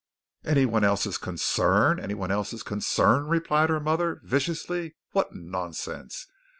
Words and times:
"Anyone 0.45 0.83
else's 0.83 1.19
concern! 1.19 1.99
Anyone 1.99 2.31
else's 2.31 2.63
concern!" 2.63 3.27
replied 3.27 3.69
her 3.69 3.79
mother 3.79 4.19
viciously. 4.23 4.95
"What 5.11 5.35
nonsense. 5.35 6.25